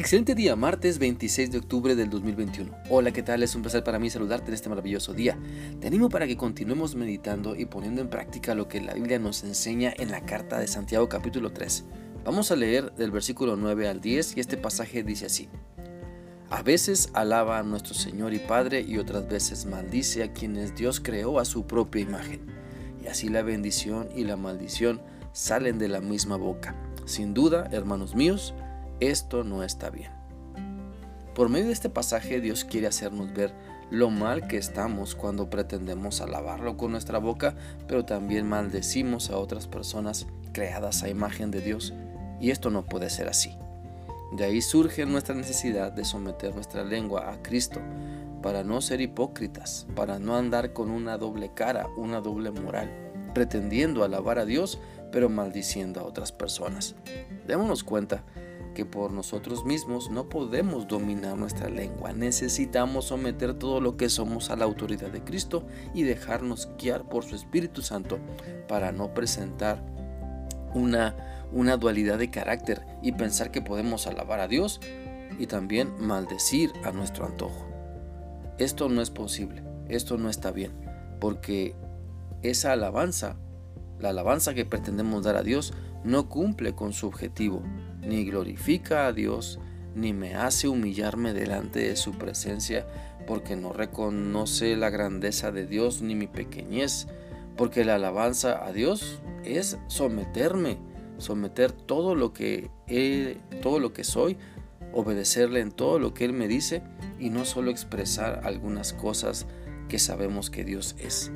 [0.00, 2.74] Excelente día, martes 26 de octubre del 2021.
[2.88, 3.42] Hola, ¿qué tal?
[3.42, 5.38] Es un placer para mí saludarte en este maravilloso día.
[5.78, 9.44] Te animo para que continuemos meditando y poniendo en práctica lo que la Biblia nos
[9.44, 11.84] enseña en la carta de Santiago capítulo 3.
[12.24, 15.50] Vamos a leer del versículo 9 al 10 y este pasaje dice así.
[16.48, 20.98] A veces alaba a nuestro Señor y Padre y otras veces maldice a quienes Dios
[21.00, 22.40] creó a su propia imagen.
[23.04, 25.02] Y así la bendición y la maldición
[25.34, 26.74] salen de la misma boca.
[27.04, 28.54] Sin duda, hermanos míos,
[29.00, 30.12] esto no está bien.
[31.34, 33.54] Por medio de este pasaje Dios quiere hacernos ver
[33.90, 37.56] lo mal que estamos cuando pretendemos alabarlo con nuestra boca,
[37.88, 41.92] pero también maldecimos a otras personas creadas a imagen de Dios,
[42.40, 43.56] y esto no puede ser así.
[44.32, 47.80] De ahí surge nuestra necesidad de someter nuestra lengua a Cristo,
[48.42, 52.90] para no ser hipócritas, para no andar con una doble cara, una doble moral,
[53.34, 54.78] pretendiendo alabar a Dios,
[55.10, 56.94] pero maldiciendo a otras personas.
[57.46, 58.24] Démonos cuenta
[58.74, 62.12] que por nosotros mismos no podemos dominar nuestra lengua.
[62.12, 67.24] Necesitamos someter todo lo que somos a la autoridad de Cristo y dejarnos guiar por
[67.24, 68.18] su Espíritu Santo
[68.68, 69.82] para no presentar
[70.74, 71.16] una,
[71.52, 74.80] una dualidad de carácter y pensar que podemos alabar a Dios
[75.38, 77.66] y también maldecir a nuestro antojo.
[78.58, 80.72] Esto no es posible, esto no está bien,
[81.18, 81.74] porque
[82.42, 83.36] esa alabanza,
[83.98, 85.72] la alabanza que pretendemos dar a Dios,
[86.04, 87.62] no cumple con su objetivo,
[88.02, 89.58] ni glorifica a Dios,
[89.94, 92.86] ni me hace humillarme delante de su presencia,
[93.26, 97.06] porque no reconoce la grandeza de Dios ni mi pequeñez,
[97.56, 100.78] porque la alabanza a Dios es someterme,
[101.18, 102.70] someter todo lo que
[103.62, 104.36] todo lo que soy,
[104.92, 106.82] obedecerle en todo lo que él me dice
[107.18, 109.46] y no solo expresar algunas cosas
[109.88, 111.30] que sabemos que Dios es.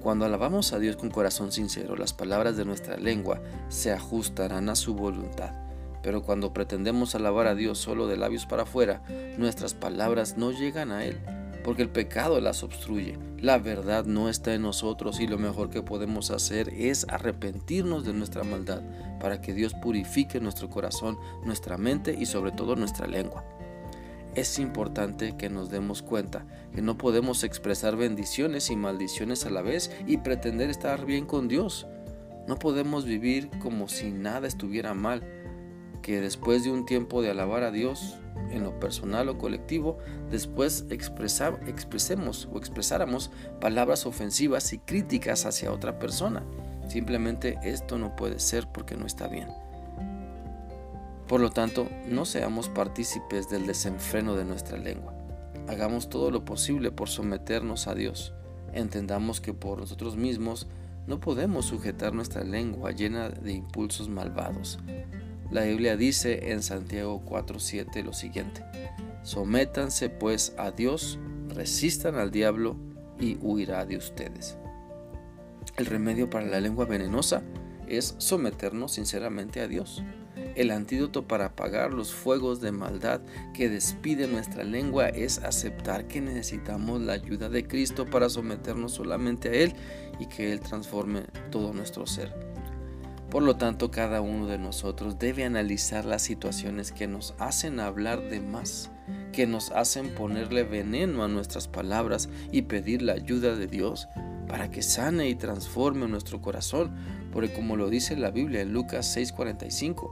[0.00, 4.74] Cuando alabamos a Dios con corazón sincero, las palabras de nuestra lengua se ajustarán a
[4.74, 5.54] su voluntad.
[6.02, 9.02] Pero cuando pretendemos alabar a Dios solo de labios para afuera,
[9.38, 11.18] nuestras palabras no llegan a Él,
[11.64, 13.18] porque el pecado las obstruye.
[13.38, 18.12] La verdad no está en nosotros y lo mejor que podemos hacer es arrepentirnos de
[18.12, 18.82] nuestra maldad
[19.20, 23.44] para que Dios purifique nuestro corazón, nuestra mente y sobre todo nuestra lengua
[24.34, 29.62] es importante que nos demos cuenta que no podemos expresar bendiciones y maldiciones a la
[29.62, 31.86] vez y pretender estar bien con Dios.
[32.48, 35.22] No podemos vivir como si nada estuviera mal,
[36.02, 38.18] que después de un tiempo de alabar a Dios,
[38.50, 39.98] en lo personal o colectivo,
[40.30, 43.30] después expresar, expresemos o expresáramos
[43.60, 46.42] palabras ofensivas y críticas hacia otra persona.
[46.88, 49.48] Simplemente esto no puede ser porque no está bien.
[51.28, 55.14] Por lo tanto, no seamos partícipes del desenfreno de nuestra lengua.
[55.68, 58.34] Hagamos todo lo posible por someternos a Dios.
[58.74, 60.66] Entendamos que por nosotros mismos
[61.06, 64.78] no podemos sujetar nuestra lengua llena de impulsos malvados.
[65.52, 68.64] La Biblia dice en Santiago 4:7 lo siguiente:
[69.22, 71.18] Sométanse pues a Dios,
[71.50, 72.76] resistan al diablo
[73.20, 74.56] y huirá de ustedes.
[75.76, 77.42] El remedio para la lengua venenosa
[77.86, 80.02] es someternos sinceramente a Dios.
[80.54, 83.20] El antídoto para apagar los fuegos de maldad
[83.52, 89.50] que despide nuestra lengua es aceptar que necesitamos la ayuda de Cristo para someternos solamente
[89.50, 89.74] a Él
[90.18, 92.51] y que Él transforme todo nuestro ser.
[93.32, 98.20] Por lo tanto, cada uno de nosotros debe analizar las situaciones que nos hacen hablar
[98.28, 98.90] de más,
[99.32, 104.06] que nos hacen ponerle veneno a nuestras palabras y pedir la ayuda de Dios
[104.48, 106.94] para que sane y transforme nuestro corazón,
[107.32, 110.10] porque como lo dice la Biblia en Lucas 6:45,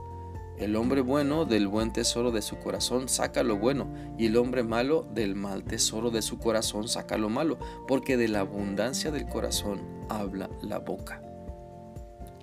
[0.57, 4.63] el hombre bueno del buen tesoro de su corazón saca lo bueno, y el hombre
[4.63, 9.27] malo del mal tesoro de su corazón saca lo malo, porque de la abundancia del
[9.27, 11.21] corazón habla la boca.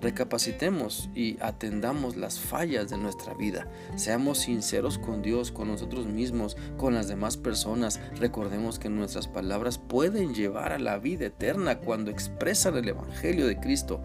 [0.01, 3.67] Recapacitemos y atendamos las fallas de nuestra vida.
[3.95, 7.99] Seamos sinceros con Dios, con nosotros mismos, con las demás personas.
[8.15, 13.59] Recordemos que nuestras palabras pueden llevar a la vida eterna cuando expresan el Evangelio de
[13.59, 14.01] Cristo,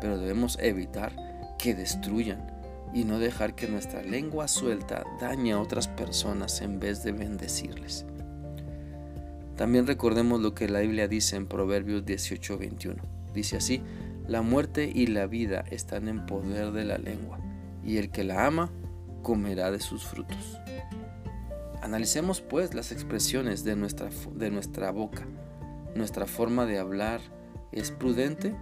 [0.00, 1.12] pero debemos evitar
[1.58, 2.52] que destruyan
[2.94, 8.06] y no dejar que nuestra lengua suelta dañe a otras personas en vez de bendecirles.
[9.56, 13.02] También recordemos lo que la Biblia dice en Proverbios 18:21.
[13.34, 13.82] Dice así,
[14.26, 17.38] la muerte y la vida están en poder de la lengua,
[17.84, 18.70] y el que la ama
[19.22, 20.58] comerá de sus frutos.
[21.82, 25.26] Analicemos pues las expresiones de nuestra, de nuestra boca.
[25.96, 27.20] ¿Nuestra forma de hablar
[27.72, 28.54] es prudente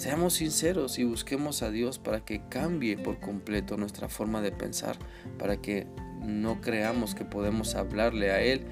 [0.00, 4.96] Seamos sinceros y busquemos a Dios para que cambie por completo nuestra forma de pensar,
[5.38, 5.86] para que
[6.22, 8.64] no creamos que podemos hablarle a Él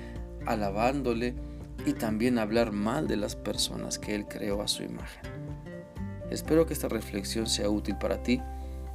[0.47, 1.35] alabándole
[1.85, 5.23] y también hablar mal de las personas que Él creó a su imagen.
[6.31, 8.41] Espero que esta reflexión sea útil para ti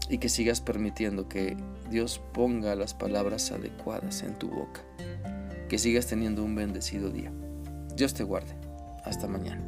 [0.10, 1.58] y que sigas permitiendo que
[1.90, 4.82] Dios ponga las palabras adecuadas en tu boca.
[5.70, 7.32] Que sigas teniendo un bendecido día.
[7.96, 8.56] Dios te guarde.
[9.04, 9.62] Hasta mañana.